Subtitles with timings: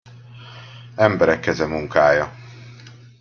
[0.95, 2.35] Emberek keze munkája!